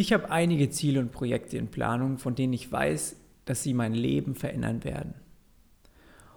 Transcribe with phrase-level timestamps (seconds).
[0.00, 3.92] Ich habe einige Ziele und Projekte in Planung, von denen ich weiß, dass sie mein
[3.92, 5.12] Leben verändern werden.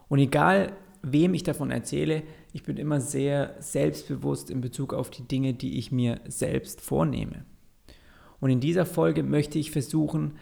[0.09, 5.25] Und egal, wem ich davon erzähle, ich bin immer sehr selbstbewusst in Bezug auf die
[5.25, 7.45] Dinge, die ich mir selbst vornehme.
[8.41, 10.34] Und in dieser Folge möchte ich versuchen,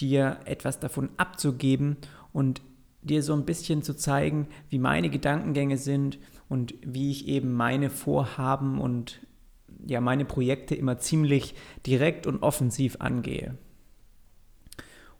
[0.00, 1.98] dir etwas davon abzugeben
[2.32, 2.62] und
[3.02, 6.18] dir so ein bisschen zu zeigen, wie meine Gedankengänge sind
[6.48, 9.20] und wie ich eben meine Vorhaben und
[9.86, 11.54] ja meine Projekte immer ziemlich
[11.86, 13.56] direkt und offensiv angehe.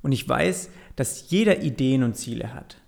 [0.03, 2.81] Und ich weiß, dass jeder Ideen und Ziele hat.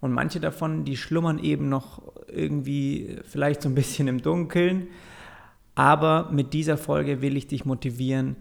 [0.00, 4.88] Und manche davon, die schlummern eben noch irgendwie vielleicht so ein bisschen im Dunkeln.
[5.74, 8.36] Aber mit dieser Folge will ich dich motivieren,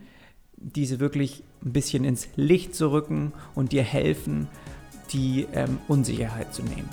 [0.58, 4.48] diese wirklich ein bisschen ins Licht zu rücken und dir helfen,
[5.12, 6.90] die ähm, Unsicherheit zu nehmen.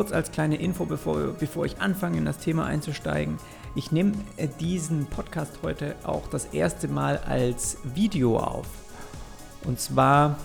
[0.00, 3.36] Kurz als kleine Info, bevor, bevor ich anfange, in das Thema einzusteigen.
[3.74, 8.66] Ich nehme äh, diesen Podcast heute auch das erste Mal als Video auf.
[9.64, 10.38] Und zwar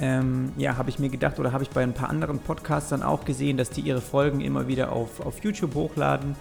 [0.00, 3.24] ähm, ja, habe ich mir gedacht oder habe ich bei ein paar anderen Podcastern auch
[3.24, 6.34] gesehen, dass die ihre Folgen immer wieder auf, auf YouTube hochladen.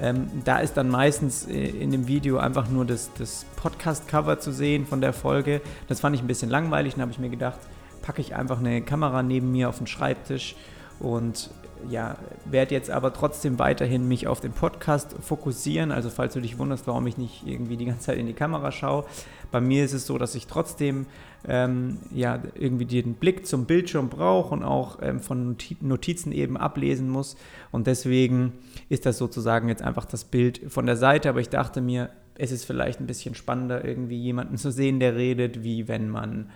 [0.00, 4.52] Ähm, da ist dann meistens äh, in dem Video einfach nur das, das Podcast-Cover zu
[4.52, 5.60] sehen von der Folge.
[5.86, 6.94] Das fand ich ein bisschen langweilig.
[6.94, 7.58] Dann habe ich mir gedacht,
[8.00, 10.56] packe ich einfach eine Kamera neben mir auf den Schreibtisch
[11.02, 11.50] und
[11.90, 15.90] ja, werde jetzt aber trotzdem weiterhin mich auf den Podcast fokussieren.
[15.90, 18.70] Also falls du dich wunderst, warum ich nicht irgendwie die ganze Zeit in die Kamera
[18.70, 19.04] schaue.
[19.50, 21.06] Bei mir ist es so, dass ich trotzdem
[21.46, 27.08] ähm, ja irgendwie den Blick zum Bildschirm brauche und auch ähm, von Notizen eben ablesen
[27.10, 27.36] muss.
[27.72, 28.52] Und deswegen
[28.88, 31.28] ist das sozusagen jetzt einfach das Bild von der Seite.
[31.28, 35.16] Aber ich dachte mir, es ist vielleicht ein bisschen spannender, irgendwie jemanden zu sehen, der
[35.16, 36.50] redet, wie wenn man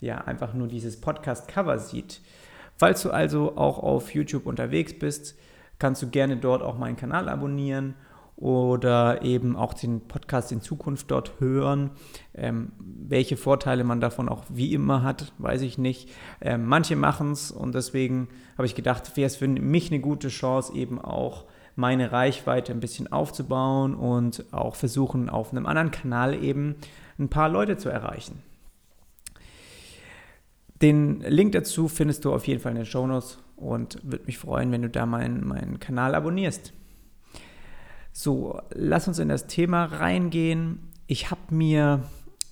[0.00, 2.20] ja einfach nur dieses Podcast-Cover sieht.
[2.82, 5.38] Falls du also auch auf YouTube unterwegs bist,
[5.78, 7.94] kannst du gerne dort auch meinen Kanal abonnieren
[8.34, 11.92] oder eben auch den Podcast in Zukunft dort hören.
[12.34, 16.10] Ähm, welche Vorteile man davon auch wie immer hat, weiß ich nicht.
[16.40, 18.26] Ähm, manche machen es und deswegen
[18.58, 21.44] habe ich gedacht, wäre es für mich eine gute Chance, eben auch
[21.76, 26.74] meine Reichweite ein bisschen aufzubauen und auch versuchen, auf einem anderen Kanal eben
[27.16, 28.42] ein paar Leute zu erreichen.
[30.82, 34.38] Den Link dazu findest du auf jeden Fall in den Show Notes und würde mich
[34.38, 36.72] freuen, wenn du da meinen, meinen Kanal abonnierst.
[38.12, 40.80] So, lass uns in das Thema reingehen.
[41.06, 42.02] Ich habe mir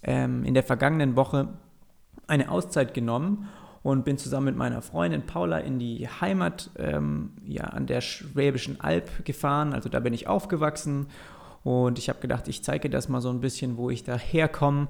[0.04, 1.48] ähm, in der vergangenen Woche
[2.28, 3.48] eine Auszeit genommen
[3.82, 8.80] und bin zusammen mit meiner Freundin Paula in die Heimat ähm, ja, an der Schwäbischen
[8.80, 9.72] Alb gefahren.
[9.72, 11.08] Also da bin ich aufgewachsen
[11.64, 14.88] und ich habe gedacht, ich zeige das mal so ein bisschen, wo ich da herkomme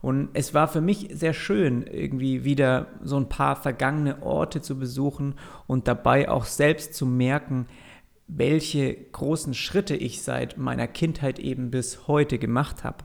[0.00, 4.78] und es war für mich sehr schön, irgendwie wieder so ein paar vergangene Orte zu
[4.78, 5.34] besuchen
[5.66, 7.66] und dabei auch selbst zu merken,
[8.28, 12.98] welche großen Schritte ich seit meiner Kindheit eben bis heute gemacht habe.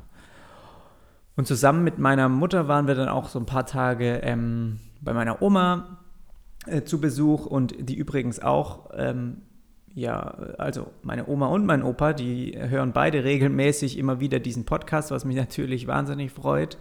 [1.36, 5.14] Und zusammen mit meiner Mutter waren wir dann auch so ein paar Tage ähm, bei
[5.14, 6.00] meiner Oma
[6.68, 9.42] äh, zu Besuch und die übrigens auch ähm,
[9.96, 10.22] ja,
[10.58, 15.26] also meine Oma und mein Opa, die hören beide regelmäßig immer wieder diesen Podcast, was
[15.26, 16.78] mich natürlich wahnsinnig freut.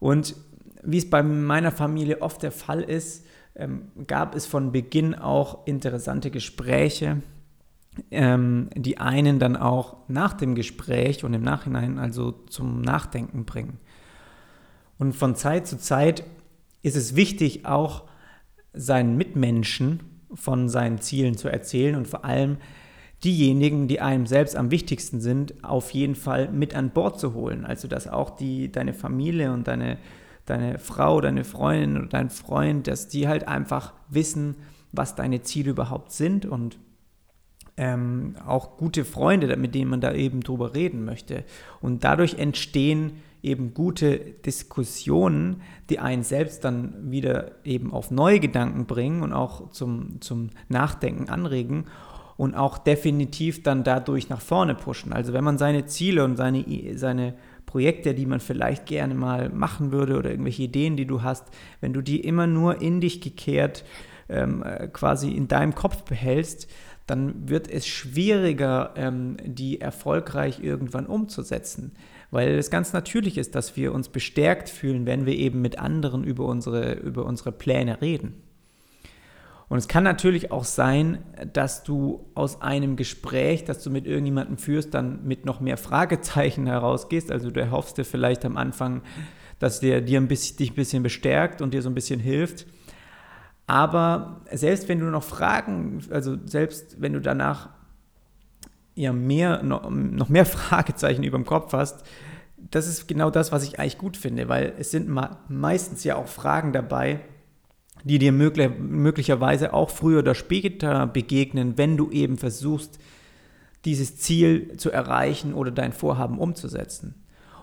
[0.00, 0.34] Und
[0.82, 5.66] wie es bei meiner Familie oft der Fall ist, ähm, gab es von Beginn auch
[5.66, 7.22] interessante Gespräche,
[8.10, 13.78] ähm, die einen dann auch nach dem Gespräch und im Nachhinein also zum Nachdenken bringen.
[14.98, 16.24] Und von Zeit zu Zeit
[16.82, 18.04] ist es wichtig, auch
[18.72, 20.00] seinen Mitmenschen
[20.34, 22.58] von seinen Zielen zu erzählen und vor allem
[23.24, 27.64] diejenigen, die einem selbst am wichtigsten sind, auf jeden Fall mit an Bord zu holen.
[27.64, 29.98] Also dass auch die, deine Familie und deine,
[30.44, 34.56] deine Frau, deine Freundin oder dein Freund, dass die halt einfach wissen,
[34.92, 36.78] was deine Ziele überhaupt sind und
[37.76, 41.44] ähm, auch gute Freunde, mit denen man da eben drüber reden möchte.
[41.80, 43.12] Und dadurch entstehen
[43.42, 49.70] eben gute Diskussionen, die einen selbst dann wieder eben auf neue Gedanken bringen und auch
[49.70, 51.84] zum, zum Nachdenken anregen
[52.36, 55.12] und auch definitiv dann dadurch nach vorne pushen.
[55.12, 56.64] Also wenn man seine Ziele und seine,
[56.96, 57.34] seine
[57.66, 61.44] Projekte, die man vielleicht gerne mal machen würde oder irgendwelche Ideen, die du hast,
[61.80, 63.84] wenn du die immer nur in dich gekehrt
[64.28, 66.68] ähm, quasi in deinem Kopf behältst,
[67.06, 71.92] dann wird es schwieriger, ähm, die erfolgreich irgendwann umzusetzen
[72.30, 76.24] weil es ganz natürlich ist, dass wir uns bestärkt fühlen, wenn wir eben mit anderen
[76.24, 78.42] über unsere, über unsere Pläne reden.
[79.68, 84.58] Und es kann natürlich auch sein, dass du aus einem Gespräch, das du mit irgendjemandem
[84.58, 87.32] führst, dann mit noch mehr Fragezeichen herausgehst.
[87.32, 89.02] Also du erhoffst dir vielleicht am Anfang,
[89.58, 92.66] dass der dir ein bisschen, dich ein bisschen bestärkt und dir so ein bisschen hilft.
[93.66, 97.70] Aber selbst wenn du noch Fragen, also selbst wenn du danach
[98.94, 102.04] ja mehr, noch, mehr Fragezeichen über dem Kopf hast,
[102.70, 105.08] das ist genau das, was ich eigentlich gut finde, weil es sind
[105.48, 107.20] meistens ja auch Fragen dabei,
[108.04, 112.98] die dir möglich, möglicherweise auch früher oder später begegnen, wenn du eben versuchst,
[113.84, 117.14] dieses Ziel zu erreichen oder dein Vorhaben umzusetzen.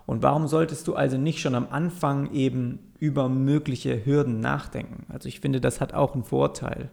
[0.05, 5.05] Und warum solltest du also nicht schon am Anfang eben über mögliche Hürden nachdenken?
[5.09, 6.89] Also ich finde, das hat auch einen Vorteil.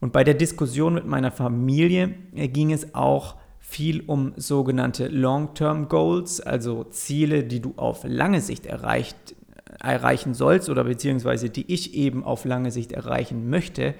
[0.00, 5.88] Und bei der Diskussion mit meiner Familie äh, ging es auch viel um sogenannte Long-Term
[5.88, 9.36] Goals, also Ziele, die du auf lange Sicht erreicht,
[9.78, 13.94] erreichen sollst oder beziehungsweise die ich eben auf lange Sicht erreichen möchte.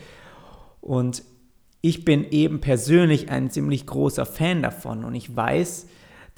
[0.80, 1.22] Und
[1.82, 5.86] ich bin eben persönlich ein ziemlich großer Fan davon und ich weiß,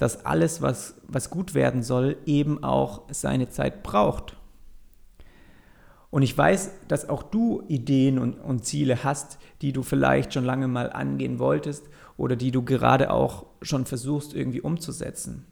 [0.03, 4.35] dass alles, was, was gut werden soll, eben auch seine Zeit braucht.
[6.09, 10.43] Und ich weiß, dass auch du Ideen und, und Ziele hast, die du vielleicht schon
[10.43, 15.45] lange mal angehen wolltest oder die du gerade auch schon versuchst irgendwie umzusetzen.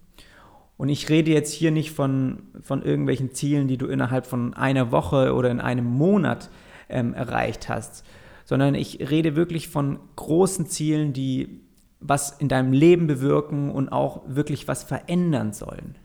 [0.75, 4.92] Und ich rede jetzt hier nicht von, von irgendwelchen Zielen, die du innerhalb von einer
[4.92, 6.50] Woche oder in einem Monat
[6.89, 8.03] ähm, erreicht hast,
[8.44, 11.62] sondern ich rede wirklich von großen Zielen, die
[12.01, 15.95] was in deinem Leben bewirken und auch wirklich was verändern sollen.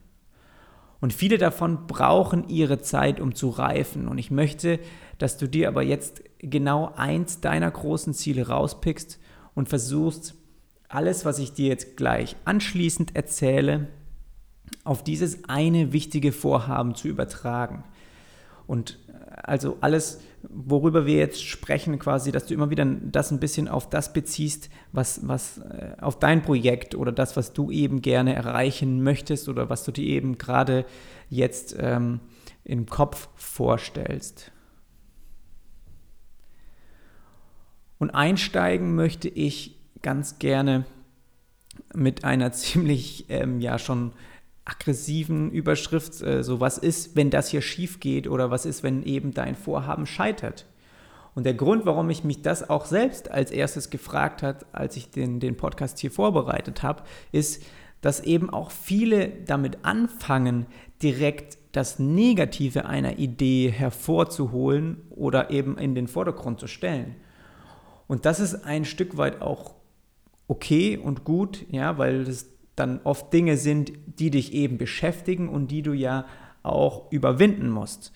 [1.00, 4.08] Und viele davon brauchen ihre Zeit, um zu reifen.
[4.08, 4.78] Und ich möchte,
[5.18, 9.18] dass du dir aber jetzt genau eins deiner großen Ziele rauspickst
[9.54, 10.34] und versuchst,
[10.88, 13.88] alles, was ich dir jetzt gleich anschließend erzähle,
[14.84, 17.84] auf dieses eine wichtige Vorhaben zu übertragen.
[18.66, 18.98] Und
[19.36, 23.88] also alles, worüber wir jetzt sprechen, quasi, dass du immer wieder das ein bisschen auf
[23.88, 29.02] das beziehst, was, was äh, auf dein Projekt oder das, was du eben gerne erreichen
[29.02, 30.84] möchtest oder was du dir eben gerade
[31.28, 32.20] jetzt ähm,
[32.64, 34.52] im Kopf vorstellst.
[37.98, 40.84] Und einsteigen möchte ich ganz gerne
[41.94, 44.12] mit einer ziemlich, ähm, ja, schon
[44.66, 49.02] aggressiven Überschrift, äh, so was ist, wenn das hier schief geht oder was ist, wenn
[49.04, 50.66] eben dein Vorhaben scheitert.
[51.34, 55.10] Und der Grund, warum ich mich das auch selbst als erstes gefragt hat, als ich
[55.10, 57.62] den, den Podcast hier vorbereitet habe, ist,
[58.00, 60.66] dass eben auch viele damit anfangen,
[61.02, 67.16] direkt das Negative einer Idee hervorzuholen oder eben in den Vordergrund zu stellen.
[68.06, 69.74] Und das ist ein Stück weit auch
[70.48, 75.70] okay und gut, ja, weil das dann oft Dinge sind, die dich eben beschäftigen und
[75.70, 76.26] die du ja
[76.62, 78.12] auch überwinden musst.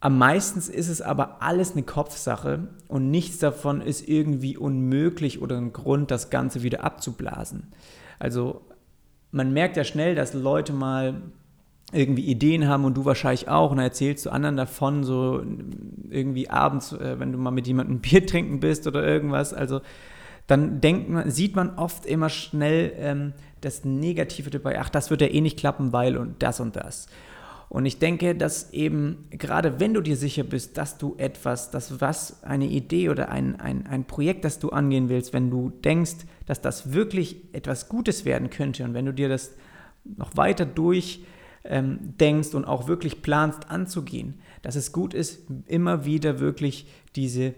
[0.00, 5.56] Am meisten ist es aber alles eine Kopfsache und nichts davon ist irgendwie unmöglich oder
[5.56, 7.72] ein Grund, das Ganze wieder abzublasen.
[8.18, 8.62] Also
[9.32, 11.20] man merkt ja schnell, dass Leute mal
[11.92, 15.42] irgendwie Ideen haben und du wahrscheinlich auch und erzählst du anderen davon, so
[16.10, 19.52] irgendwie abends, äh, wenn du mal mit jemandem Bier trinken bist oder irgendwas.
[19.52, 19.80] Also
[20.48, 25.20] dann denkt man, sieht man oft immer schnell ähm, das Negative dabei, ach, das wird
[25.20, 27.06] ja eh nicht klappen, weil und das und das.
[27.68, 32.00] Und ich denke, dass eben, gerade wenn du dir sicher bist, dass du etwas, dass
[32.00, 36.24] was, eine Idee oder ein, ein, ein Projekt, das du angehen willst, wenn du denkst,
[36.46, 39.54] dass das wirklich etwas Gutes werden könnte und wenn du dir das
[40.16, 41.24] noch weiter durch
[41.64, 47.54] ähm, denkst und auch wirklich planst anzugehen, dass es gut ist, immer wieder wirklich diese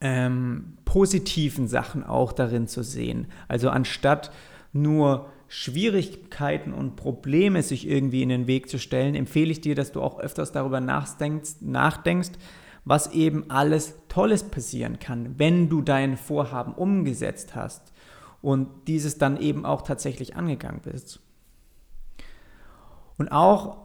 [0.00, 3.26] ähm, positiven Sachen auch darin zu sehen.
[3.48, 4.30] Also anstatt
[4.72, 9.92] nur Schwierigkeiten und Probleme sich irgendwie in den Weg zu stellen, empfehle ich dir, dass
[9.92, 12.32] du auch öfters darüber nachdenkst, nachdenkst
[12.84, 17.92] was eben alles Tolles passieren kann, wenn du dein Vorhaben umgesetzt hast
[18.42, 21.20] und dieses dann eben auch tatsächlich angegangen bist.
[23.16, 23.83] Und auch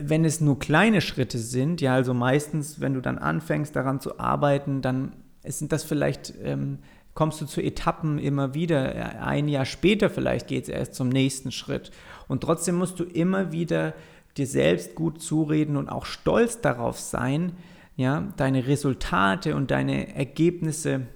[0.00, 4.18] wenn es nur kleine Schritte sind, ja, also meistens, wenn du dann anfängst daran zu
[4.18, 5.12] arbeiten, dann
[5.44, 6.78] sind das vielleicht, ähm,
[7.14, 9.22] kommst du zu Etappen immer wieder.
[9.22, 11.90] Ein Jahr später vielleicht geht es erst zum nächsten Schritt.
[12.28, 13.94] Und trotzdem musst du immer wieder
[14.36, 17.52] dir selbst gut zureden und auch stolz darauf sein,
[17.96, 21.06] ja, deine Resultate und deine Ergebnisse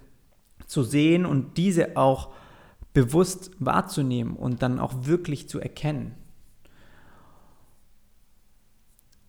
[0.66, 2.30] zu sehen und diese auch
[2.94, 6.14] bewusst wahrzunehmen und dann auch wirklich zu erkennen.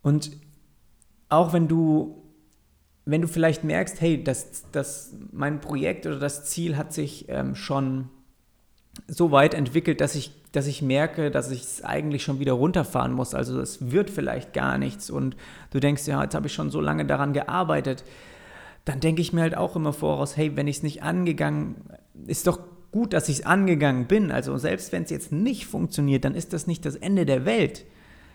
[0.01, 0.31] Und
[1.29, 2.17] auch wenn du
[3.03, 7.55] wenn du vielleicht merkst, hey, das, das, mein Projekt oder das Ziel hat sich ähm,
[7.55, 8.10] schon
[9.08, 13.13] so weit entwickelt, dass ich dass ich merke, dass ich es eigentlich schon wieder runterfahren
[13.13, 13.34] muss.
[13.34, 15.38] Also es wird vielleicht gar nichts und
[15.72, 18.03] du denkst, ja, jetzt habe ich schon so lange daran gearbeitet.
[18.84, 21.75] Dann denke ich mir halt auch immer voraus, hey, wenn ich es nicht angegangen,
[22.27, 22.60] ist doch
[22.91, 24.31] gut, dass ich es angegangen bin.
[24.31, 27.86] Also selbst wenn es jetzt nicht funktioniert, dann ist das nicht das Ende der Welt.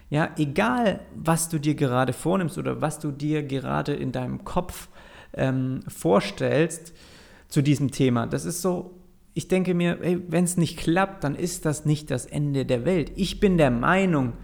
[0.09, 4.89] Ja, egal, was du dir gerade vornimmst oder was du dir gerade in deinem Kopf
[5.35, 6.95] ähm, vorstellst
[7.49, 8.27] zu diesem Thema.
[8.27, 8.95] Das ist so,
[9.35, 13.13] ich denke mir, wenn es nicht klappt, dann ist das nicht das Ende der Welt.
[13.17, 14.35] Ich bin der Meinung,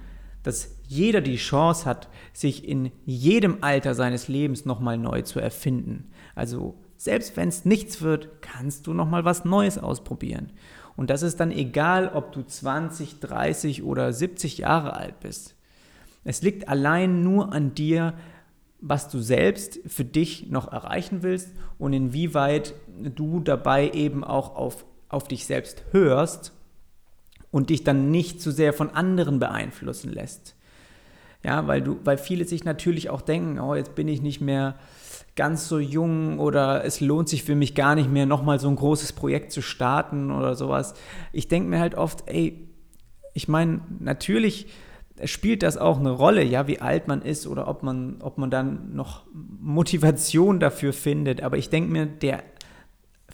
[0.43, 6.11] dass jeder die Chance hat, sich in jedem Alter seines Lebens nochmal neu zu erfinden.
[6.35, 10.53] Also selbst wenn es nichts wird, kannst du nochmal was Neues ausprobieren.
[10.97, 15.55] Und das ist dann egal, ob du 20, 30 oder 70 Jahre alt bist.
[16.25, 18.15] Es liegt allein nur an dir,
[18.81, 24.85] was du selbst für dich noch erreichen willst und inwieweit du dabei eben auch auf,
[25.09, 26.53] auf dich selbst hörst
[27.51, 30.57] und dich dann nicht zu sehr von anderen beeinflussen lässt.
[31.45, 34.77] Ja, weil du, weil viele sich natürlich auch denken, oh, jetzt bin ich nicht mehr
[35.35, 38.77] ganz so jung oder es lohnt sich für mich gar nicht mehr, nochmal so ein
[38.77, 40.95] großes Projekt zu starten oder sowas.
[41.33, 42.69] Ich denke mir halt oft, ey,
[43.33, 44.67] ich meine, natürlich
[45.25, 48.51] spielt das auch eine Rolle, ja, wie alt man ist oder ob man, ob man
[48.51, 51.43] dann noch Motivation dafür findet.
[51.43, 52.43] Aber ich denke mir, der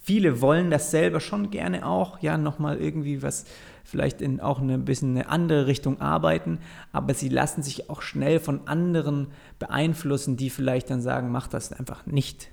[0.08, 3.44] viele wollen das selber schon gerne auch, ja, nochmal irgendwie was,
[3.84, 6.60] vielleicht in auch ein bisschen eine andere Richtung arbeiten,
[6.92, 9.26] aber sie lassen sich auch schnell von anderen
[9.58, 12.48] beeinflussen, die vielleicht dann sagen, mach das einfach nicht.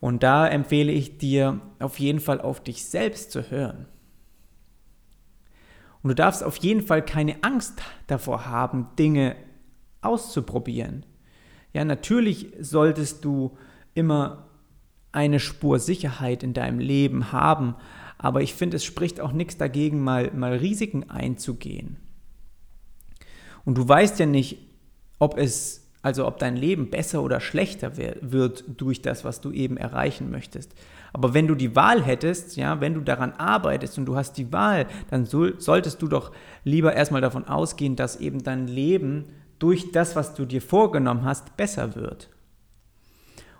[0.00, 3.86] Und da empfehle ich dir auf jeden Fall auf dich selbst zu hören.
[6.02, 9.36] Und du darfst auf jeden Fall keine Angst davor haben, Dinge
[10.00, 11.06] auszuprobieren.
[11.72, 13.56] Ja, natürlich solltest du
[13.94, 14.45] immer
[15.16, 17.74] eine Spur Sicherheit in deinem Leben haben,
[18.18, 21.96] aber ich finde, es spricht auch nichts dagegen, mal, mal Risiken einzugehen.
[23.64, 24.58] Und du weißt ja nicht,
[25.18, 29.76] ob es also ob dein Leben besser oder schlechter wird durch das, was du eben
[29.76, 30.72] erreichen möchtest.
[31.12, 34.52] Aber wenn du die Wahl hättest, ja, wenn du daran arbeitest und du hast die
[34.52, 36.30] Wahl, dann so, solltest du doch
[36.62, 39.24] lieber erstmal davon ausgehen, dass eben dein Leben
[39.58, 42.28] durch das, was du dir vorgenommen hast, besser wird.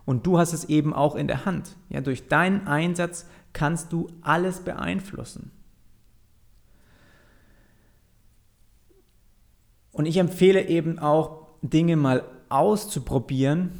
[0.07, 1.77] Und du hast es eben auch in der Hand.
[1.91, 5.51] Ja, durch deinen Einsatz kannst du alles beeinflussen.
[9.93, 13.73] Und ich empfehle eben auch, Dinge mal auszuprobieren,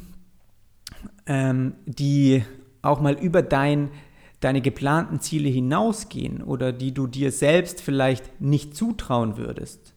[1.25, 2.43] ähm, die
[2.81, 3.91] auch mal über dein,
[4.39, 9.93] deine geplanten Ziele hinausgehen oder die du dir selbst vielleicht nicht zutrauen würdest.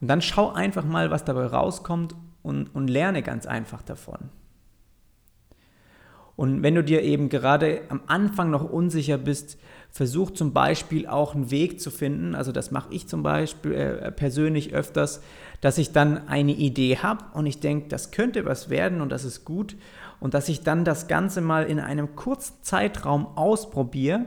[0.00, 4.30] Und dann schau einfach mal, was dabei rauskommt und, und lerne ganz einfach davon.
[6.42, 9.58] Und wenn du dir eben gerade am Anfang noch unsicher bist,
[9.92, 12.34] versuch zum Beispiel auch einen Weg zu finden.
[12.34, 15.22] Also das mache ich zum Beispiel äh, persönlich öfters,
[15.60, 19.24] dass ich dann eine Idee habe und ich denke, das könnte was werden und das
[19.24, 19.76] ist gut.
[20.18, 24.26] Und dass ich dann das Ganze mal in einem kurzen Zeitraum ausprobiere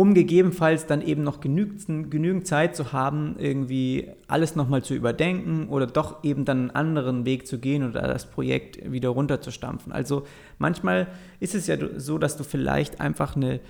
[0.00, 5.68] um gegebenenfalls dann eben noch genügend, genügend Zeit zu haben, irgendwie alles nochmal zu überdenken
[5.68, 9.92] oder doch eben dann einen anderen Weg zu gehen oder das Projekt wieder runterzustampfen.
[9.92, 10.26] Also
[10.56, 13.60] manchmal ist es ja so, dass du vielleicht einfach eine,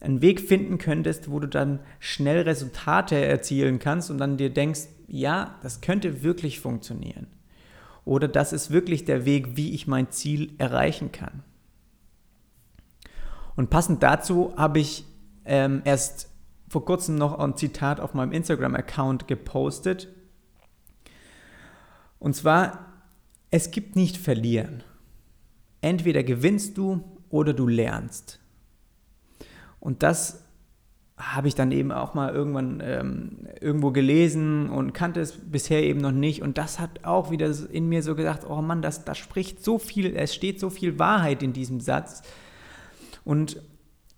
[0.00, 4.88] einen Weg finden könntest, wo du dann schnell Resultate erzielen kannst und dann dir denkst,
[5.08, 7.28] ja, das könnte wirklich funktionieren.
[8.04, 11.42] Oder das ist wirklich der Weg, wie ich mein Ziel erreichen kann.
[13.56, 15.06] Und passend dazu habe ich
[15.44, 16.28] ähm, erst
[16.68, 20.08] vor kurzem noch ein Zitat auf meinem Instagram-Account gepostet.
[22.18, 22.92] Und zwar,
[23.50, 24.82] es gibt nicht verlieren.
[25.80, 28.38] Entweder gewinnst du oder du lernst.
[29.80, 30.44] Und das
[31.18, 36.00] habe ich dann eben auch mal irgendwann ähm, irgendwo gelesen und kannte es bisher eben
[36.00, 36.42] noch nicht.
[36.42, 39.78] Und das hat auch wieder in mir so gesagt, oh Mann, das, das spricht so
[39.78, 42.22] viel, es steht so viel Wahrheit in diesem Satz.
[43.24, 43.60] Und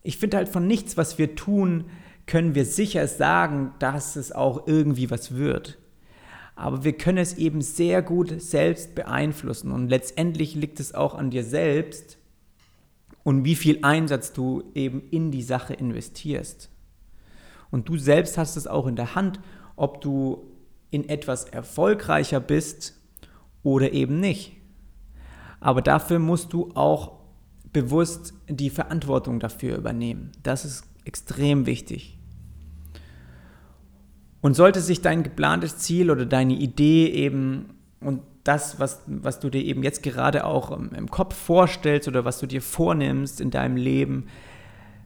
[0.04, 1.86] ich finde halt von nichts, was wir tun,
[2.26, 5.78] können wir sicher sagen, dass es auch irgendwie was wird.
[6.54, 11.30] Aber wir können es eben sehr gut selbst beeinflussen und letztendlich liegt es auch an
[11.30, 12.18] dir selbst
[13.24, 16.70] und wie viel Einsatz du eben in die Sache investierst.
[17.70, 19.40] Und du selbst hast es auch in der Hand,
[19.74, 20.44] ob du
[20.90, 22.94] in etwas erfolgreicher bist
[23.64, 24.52] oder eben nicht.
[25.58, 27.23] Aber dafür musst du auch
[27.74, 30.32] bewusst die Verantwortung dafür übernehmen.
[30.42, 32.18] Das ist extrem wichtig.
[34.40, 39.50] Und sollte sich dein geplantes Ziel oder deine Idee eben und das, was, was du
[39.50, 43.50] dir eben jetzt gerade auch im, im Kopf vorstellst oder was du dir vornimmst in
[43.50, 44.26] deinem Leben,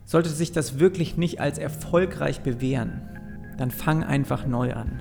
[0.05, 3.03] sollte sich das wirklich nicht als erfolgreich bewähren,
[3.57, 5.01] dann fang einfach neu an.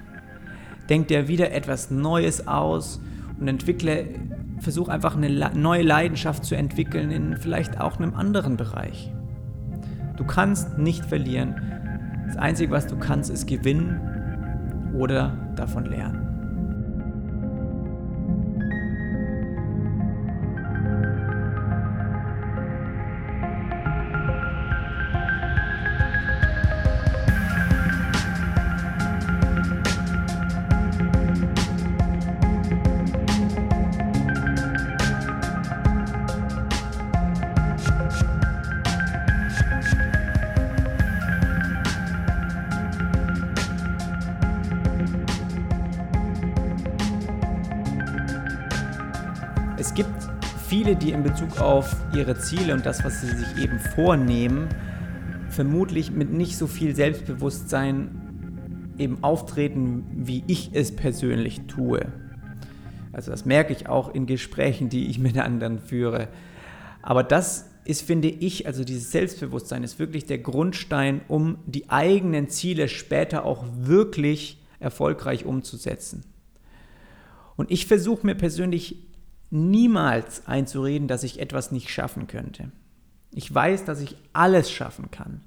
[0.90, 3.02] Denk dir wieder etwas Neues aus
[3.40, 4.08] und entwickle,
[4.60, 9.12] versuch einfach eine neue Leidenschaft zu entwickeln in vielleicht auch einem anderen Bereich.
[10.18, 11.56] Du kannst nicht verlieren.
[12.28, 16.27] Das Einzige, was du kannst, ist gewinnen oder davon lernen.
[50.88, 54.70] Viele, die in Bezug auf ihre Ziele und das, was sie sich eben vornehmen,
[55.50, 62.06] vermutlich mit nicht so viel Selbstbewusstsein eben auftreten, wie ich es persönlich tue.
[63.12, 66.30] Also das merke ich auch in Gesprächen, die ich mit anderen führe.
[67.02, 72.48] Aber das ist, finde ich, also dieses Selbstbewusstsein ist wirklich der Grundstein, um die eigenen
[72.48, 76.24] Ziele später auch wirklich erfolgreich umzusetzen.
[77.58, 79.08] Und ich versuche mir persönlich
[79.50, 82.72] niemals einzureden, dass ich etwas nicht schaffen könnte.
[83.32, 85.42] Ich weiß, dass ich alles schaffen kann.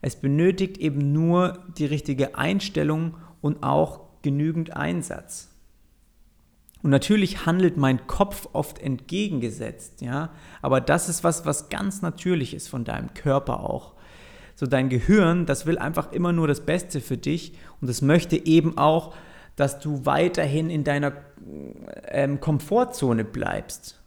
[0.00, 5.50] Es benötigt eben nur die richtige Einstellung und auch genügend Einsatz.
[6.82, 12.52] Und natürlich handelt mein Kopf oft entgegengesetzt, ja, aber das ist was, was ganz natürlich
[12.52, 13.94] ist von deinem Körper auch.
[14.54, 18.36] So dein Gehirn, das will einfach immer nur das Beste für dich und es möchte
[18.36, 19.14] eben auch
[19.56, 21.12] dass du weiterhin in deiner
[22.08, 24.00] ähm, Komfortzone bleibst.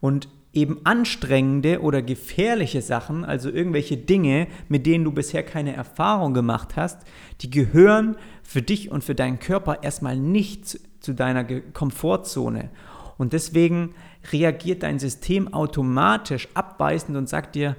[0.00, 6.32] Und eben anstrengende oder gefährliche Sachen, also irgendwelche Dinge, mit denen du bisher keine Erfahrung
[6.32, 7.02] gemacht hast,
[7.40, 12.70] die gehören für dich und für deinen Körper erstmal nicht zu deiner Komfortzone.
[13.18, 13.94] Und deswegen
[14.32, 17.76] reagiert dein System automatisch abweisend und sagt dir,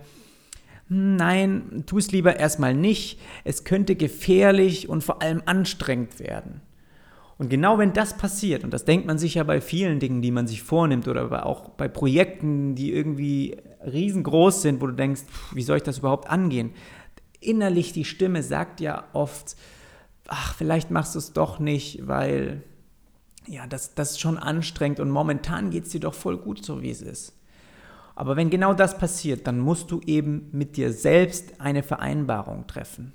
[0.89, 6.61] nein, tu es lieber erstmal nicht, es könnte gefährlich und vor allem anstrengend werden.
[7.37, 10.31] Und genau wenn das passiert, und das denkt man sich ja bei vielen Dingen, die
[10.31, 15.61] man sich vornimmt oder auch bei Projekten, die irgendwie riesengroß sind, wo du denkst, wie
[15.61, 16.71] soll ich das überhaupt angehen?
[17.41, 19.57] Innerlich die Stimme sagt ja oft,
[20.27, 22.63] ach, vielleicht machst du es doch nicht, weil
[23.47, 26.81] ja, das, das ist schon anstrengend und momentan geht es dir doch voll gut, so
[26.81, 27.33] wie es ist.
[28.15, 33.13] Aber wenn genau das passiert, dann musst du eben mit dir selbst eine Vereinbarung treffen.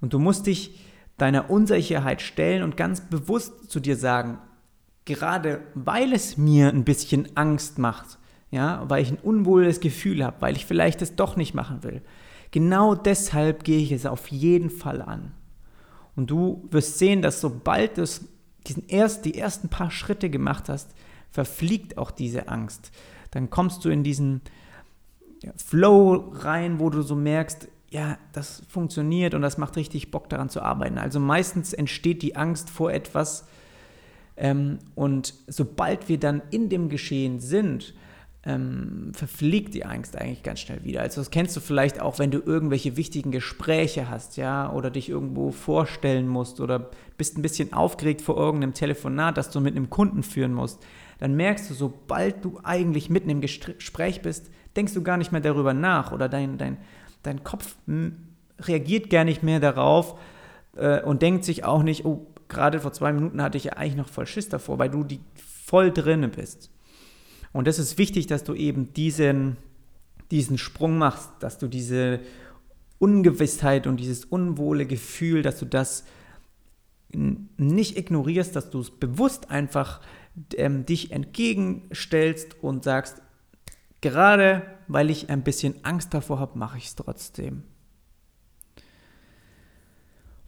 [0.00, 0.78] Und du musst dich
[1.16, 4.38] deiner Unsicherheit stellen und ganz bewusst zu dir sagen,
[5.04, 8.18] gerade weil es mir ein bisschen Angst macht,
[8.50, 12.02] ja, weil ich ein unwohles Gefühl habe, weil ich vielleicht es doch nicht machen will,
[12.50, 15.32] genau deshalb gehe ich es auf jeden Fall an.
[16.16, 18.04] Und du wirst sehen, dass sobald du
[18.66, 20.94] diesen erst, die ersten paar Schritte gemacht hast,
[21.30, 22.92] verfliegt auch diese Angst
[23.34, 24.40] dann kommst du in diesen
[25.56, 30.48] Flow rein, wo du so merkst, ja, das funktioniert und das macht richtig Bock daran
[30.48, 30.98] zu arbeiten.
[30.98, 33.46] Also meistens entsteht die Angst vor etwas
[34.36, 37.94] ähm, und sobald wir dann in dem Geschehen sind,
[38.42, 41.02] ähm, verfliegt die Angst eigentlich ganz schnell wieder.
[41.02, 45.08] Also das kennst du vielleicht auch, wenn du irgendwelche wichtigen Gespräche hast, ja, oder dich
[45.08, 49.88] irgendwo vorstellen musst oder bist ein bisschen aufgeregt vor irgendeinem Telefonat, das du mit einem
[49.88, 50.84] Kunden führen musst
[51.18, 55.40] dann merkst du, sobald du eigentlich mitten im Gespräch bist, denkst du gar nicht mehr
[55.40, 56.78] darüber nach oder dein, dein,
[57.24, 57.76] dein Kopf
[58.60, 60.18] reagiert gar nicht mehr darauf
[60.76, 63.96] äh, und denkt sich auch nicht, oh, gerade vor zwei Minuten hatte ich ja eigentlich
[63.96, 66.70] noch voll Schiss davor, weil du die voll drinne bist.
[67.52, 69.56] Und das ist wichtig, dass du eben diesen,
[70.30, 72.20] diesen Sprung machst, dass du diese
[72.98, 76.04] Ungewissheit und dieses unwohle Gefühl, dass du das
[77.12, 80.00] nicht ignorierst, dass du es bewusst einfach
[80.56, 83.22] ähm, dich entgegenstellst und sagst,
[84.04, 87.62] gerade weil ich ein bisschen Angst davor habe, mache ich es trotzdem.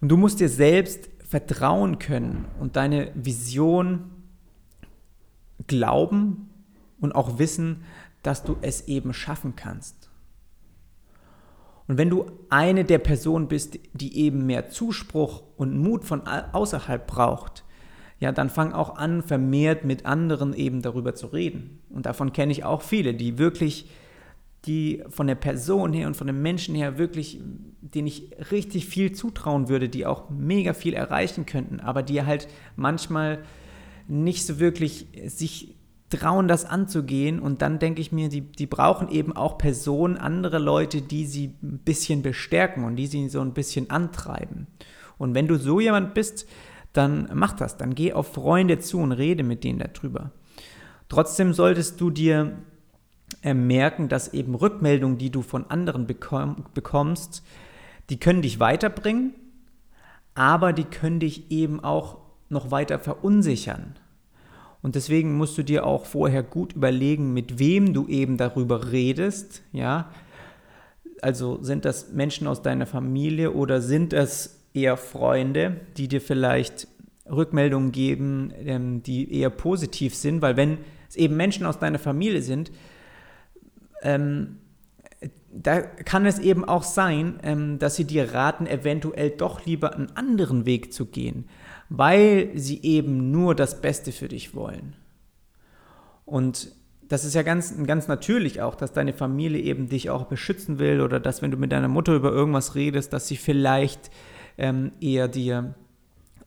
[0.02, 4.10] Und du musst dir selbst vertrauen können und deine Vision
[5.66, 6.50] glauben
[7.00, 7.84] und auch wissen,
[8.22, 10.10] dass du es eben schaffen kannst.
[11.88, 17.06] Und wenn du eine der Personen bist, die eben mehr Zuspruch und Mut von außerhalb
[17.06, 17.64] braucht,
[18.18, 21.80] ja, dann fang auch an, vermehrt mit anderen eben darüber zu reden.
[21.90, 23.90] Und davon kenne ich auch viele, die wirklich,
[24.64, 27.40] die von der Person her und von den Menschen her wirklich,
[27.80, 32.48] denen ich richtig viel zutrauen würde, die auch mega viel erreichen könnten, aber die halt
[32.74, 33.44] manchmal
[34.08, 35.76] nicht so wirklich sich
[36.08, 37.38] trauen, das anzugehen.
[37.38, 41.52] Und dann denke ich mir, die, die brauchen eben auch Personen, andere Leute, die sie
[41.62, 44.68] ein bisschen bestärken und die sie so ein bisschen antreiben.
[45.18, 46.46] Und wenn du so jemand bist,
[46.96, 47.76] dann mach das.
[47.76, 50.30] Dann geh auf Freunde zu und rede mit denen darüber.
[51.08, 52.58] Trotzdem solltest du dir
[53.42, 57.42] äh, merken, dass eben Rückmeldungen, die du von anderen bekomm bekommst,
[58.10, 59.34] die können dich weiterbringen,
[60.34, 63.96] aber die können dich eben auch noch weiter verunsichern.
[64.82, 69.62] Und deswegen musst du dir auch vorher gut überlegen, mit wem du eben darüber redest,
[69.72, 70.10] ja.
[71.22, 76.86] Also sind das Menschen aus deiner Familie oder sind das eher Freunde, die dir vielleicht
[77.28, 82.42] Rückmeldungen geben, ähm, die eher positiv sind, weil wenn es eben Menschen aus deiner Familie
[82.42, 82.70] sind,
[84.02, 84.58] ähm,
[85.52, 90.14] da kann es eben auch sein, ähm, dass sie dir raten, eventuell doch lieber einen
[90.14, 91.48] anderen Weg zu gehen,
[91.88, 94.94] weil sie eben nur das Beste für dich wollen.
[96.26, 96.72] Und
[97.08, 101.00] das ist ja ganz, ganz natürlich auch, dass deine Familie eben dich auch beschützen will
[101.00, 104.10] oder dass, wenn du mit deiner Mutter über irgendwas redest, dass sie vielleicht
[104.58, 105.74] ähm, eher dir,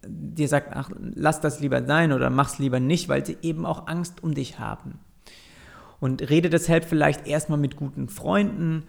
[0.05, 3.87] dir sagt, ach, lass das lieber sein oder mach's lieber nicht, weil sie eben auch
[3.87, 4.99] Angst um dich haben.
[5.99, 8.83] Und rede deshalb vielleicht erstmal mit guten Freunden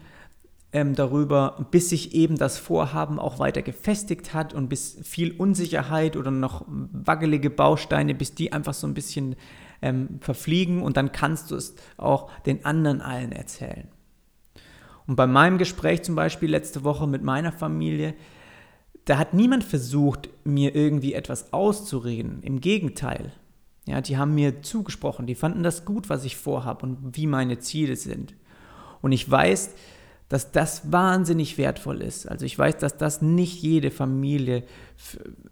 [0.73, 6.17] ähm, darüber, bis sich eben das Vorhaben auch weiter gefestigt hat und bis viel Unsicherheit
[6.17, 9.35] oder noch wackelige Bausteine, bis die einfach so ein bisschen
[9.83, 13.89] ähm, verfliegen und dann kannst du es auch den anderen allen erzählen.
[15.07, 18.15] Und bei meinem Gespräch zum Beispiel letzte Woche mit meiner Familie,
[19.05, 22.43] da hat niemand versucht, mir irgendwie etwas auszureden.
[22.43, 23.33] Im Gegenteil.
[23.87, 27.59] Ja, die haben mir zugesprochen, die fanden das gut, was ich vorhabe und wie meine
[27.59, 28.35] Ziele sind.
[29.03, 29.75] Und ich weiß,
[30.31, 32.29] dass das wahnsinnig wertvoll ist.
[32.29, 34.63] Also ich weiß, dass das nicht jede Familie,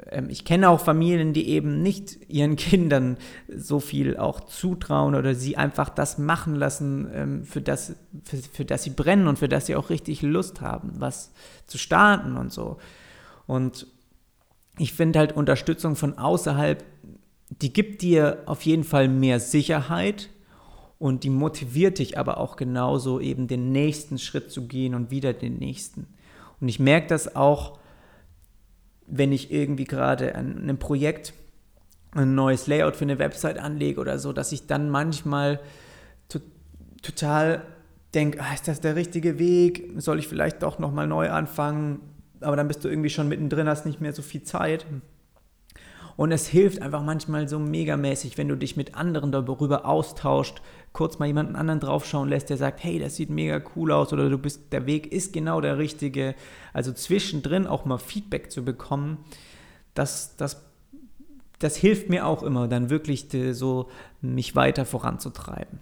[0.07, 3.17] ähm, ich kenne auch Familien, die eben nicht ihren Kindern
[3.53, 8.65] so viel auch zutrauen oder sie einfach das machen lassen, ähm, für das, für, für
[8.65, 11.33] das sie brennen und für das sie auch richtig Lust haben, was
[11.67, 12.77] zu starten und so.
[13.49, 13.87] Und
[14.79, 16.85] ich finde halt Unterstützung von außerhalb,
[17.49, 20.29] die gibt dir auf jeden Fall mehr Sicherheit
[20.99, 25.33] und die motiviert dich aber auch genauso eben den nächsten Schritt zu gehen und wieder
[25.33, 26.07] den nächsten.
[26.61, 27.79] Und ich merke das auch,
[29.07, 31.33] wenn ich irgendwie gerade an einem Projekt
[32.11, 35.59] ein neues Layout für eine Website anlege oder so, dass ich dann manchmal
[36.29, 36.41] to
[37.01, 37.63] total
[38.13, 39.91] denke, ah, ist das der richtige Weg?
[39.97, 42.01] Soll ich vielleicht doch nochmal neu anfangen?
[42.41, 44.87] Aber dann bist du irgendwie schon mittendrin, hast nicht mehr so viel Zeit.
[46.19, 50.61] Und es hilft einfach manchmal so megamäßig, wenn du dich mit anderen darüber austauscht,
[50.93, 54.29] kurz mal jemanden anderen draufschauen lässt, der sagt, hey, das sieht mega cool aus oder
[54.29, 56.35] du bist, der Weg ist genau der richtige.
[56.73, 59.19] Also zwischendrin auch mal Feedback zu bekommen,
[59.95, 60.65] das, das,
[61.61, 63.89] das hilft mir auch immer, dann wirklich so
[64.21, 65.79] mich weiter voranzutreiben.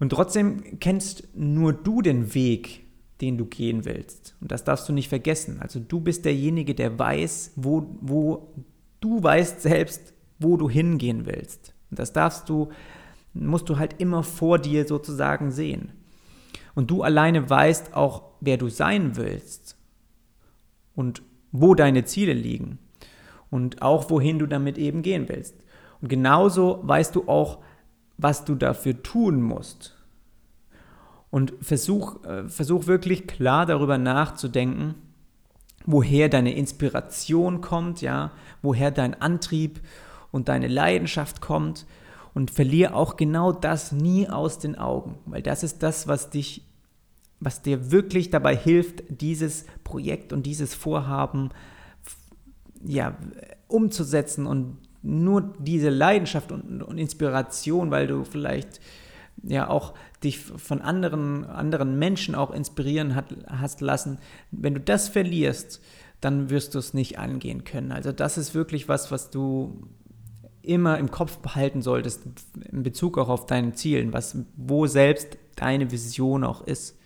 [0.00, 2.87] Und trotzdem kennst nur du den Weg,
[3.20, 4.36] den du gehen willst.
[4.40, 5.58] Und das darfst du nicht vergessen.
[5.60, 8.54] Also du bist derjenige, der weiß, wo, wo
[9.00, 11.74] du weißt selbst, wo du hingehen willst.
[11.90, 12.68] Und das darfst du,
[13.34, 15.92] musst du halt immer vor dir sozusagen sehen.
[16.74, 19.76] Und du alleine weißt auch, wer du sein willst
[20.94, 22.78] und wo deine Ziele liegen
[23.50, 25.56] und auch wohin du damit eben gehen willst.
[26.00, 27.58] Und genauso weißt du auch,
[28.16, 29.96] was du dafür tun musst.
[31.30, 34.94] Und versuch, äh, versuch wirklich klar darüber nachzudenken,
[35.84, 39.80] woher deine Inspiration kommt, ja, woher dein Antrieb
[40.30, 41.86] und deine Leidenschaft kommt.
[42.34, 46.62] Und verliere auch genau das nie aus den Augen, weil das ist das, was dich,
[47.40, 51.50] was dir wirklich dabei hilft, dieses Projekt und dieses Vorhaben
[52.84, 53.16] ja,
[53.66, 58.80] umzusetzen und nur diese Leidenschaft und, und Inspiration, weil du vielleicht
[59.42, 64.18] ja auch dich von anderen, anderen Menschen auch inspirieren hat, hast lassen,
[64.50, 65.80] wenn du das verlierst,
[66.20, 67.92] dann wirst du es nicht angehen können.
[67.92, 69.88] Also das ist wirklich was, was du
[70.62, 72.22] immer im Kopf behalten solltest
[72.70, 76.98] in Bezug auch auf deine Zielen, was, wo selbst deine Vision auch ist.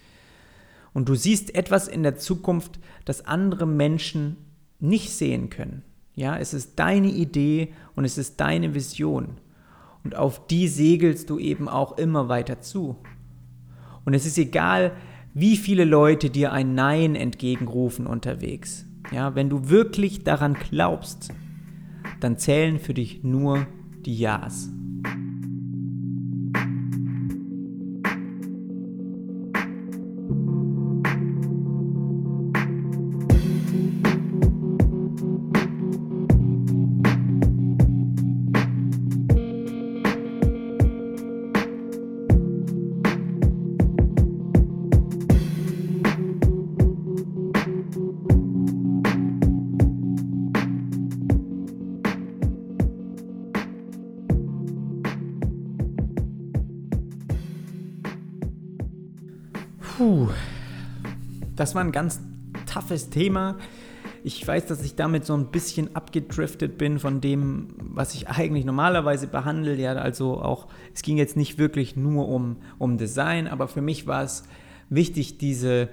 [0.94, 4.36] Und du siehst etwas in der Zukunft, das andere Menschen
[4.80, 5.82] nicht sehen können.
[6.14, 9.38] Ja, es ist deine Idee und es ist deine Vision.
[10.04, 12.96] Und auf die segelst du eben auch immer weiter zu.
[14.04, 14.92] Und es ist egal,
[15.34, 18.84] wie viele Leute dir ein Nein entgegenrufen unterwegs.
[19.12, 21.32] Ja, wenn du wirklich daran glaubst,
[22.20, 23.66] dann zählen für dich nur
[24.04, 24.70] die Ja's.
[61.62, 62.20] Das war ein ganz
[62.66, 63.56] toughes Thema.
[64.24, 68.64] Ich weiß, dass ich damit so ein bisschen abgedriftet bin von dem, was ich eigentlich
[68.64, 69.76] normalerweise behandle.
[69.76, 74.08] Ja, also auch, es ging jetzt nicht wirklich nur um, um Design, aber für mich
[74.08, 74.42] war es
[74.88, 75.88] wichtig, diese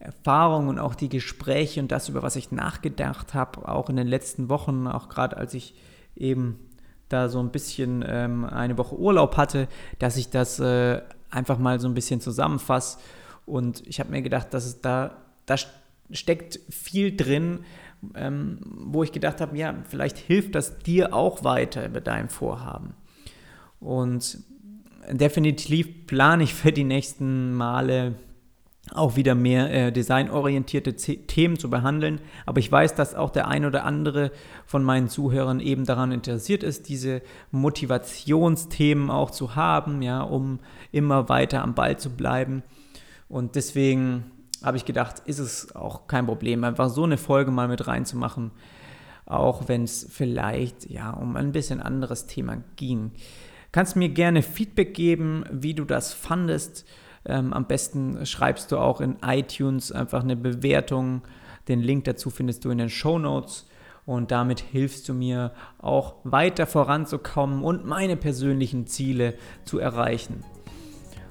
[0.00, 4.08] Erfahrung und auch die Gespräche und das, über was ich nachgedacht habe, auch in den
[4.08, 5.76] letzten Wochen, auch gerade als ich
[6.16, 6.58] eben
[7.08, 9.68] da so ein bisschen ähm, eine Woche Urlaub hatte,
[10.00, 12.98] dass ich das äh, einfach mal so ein bisschen zusammenfasse.
[13.46, 15.56] Und ich habe mir gedacht, dass es da, da
[16.10, 17.60] steckt viel drin,
[18.14, 22.94] ähm, wo ich gedacht habe, ja, vielleicht hilft das dir auch weiter bei deinem Vorhaben.
[23.80, 24.38] Und
[25.10, 28.14] definitiv plane ich für die nächsten Male
[28.94, 32.20] auch wieder mehr äh, designorientierte Themen zu behandeln.
[32.44, 34.30] Aber ich weiß, dass auch der ein oder andere
[34.64, 40.60] von meinen Zuhörern eben daran interessiert ist, diese Motivationsthemen auch zu haben, ja, um
[40.92, 42.62] immer weiter am Ball zu bleiben.
[43.28, 44.30] Und deswegen
[44.62, 48.52] habe ich gedacht, ist es auch kein Problem, einfach so eine Folge mal mit reinzumachen,
[49.26, 53.12] auch wenn es vielleicht ja um ein bisschen anderes Thema ging.
[53.72, 56.86] Kannst mir gerne Feedback geben, wie du das fandest
[57.28, 61.22] ähm, am besten schreibst du auch in iTunes einfach eine Bewertung.
[61.68, 63.66] Den Link dazu findest du in den Show Notes.
[64.04, 69.34] Und damit hilfst du mir auch weiter voranzukommen und meine persönlichen Ziele
[69.64, 70.44] zu erreichen.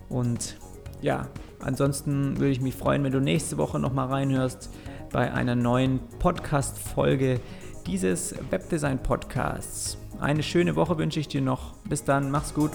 [0.10, 0.58] Und
[1.02, 4.70] ja, ansonsten würde ich mich freuen, wenn du nächste Woche nochmal reinhörst
[5.12, 7.40] bei einer neuen Podcast-Folge
[7.86, 9.98] dieses Webdesign-Podcasts.
[10.20, 11.74] Eine schöne Woche wünsche ich dir noch.
[11.88, 12.72] Bis dann, mach's gut.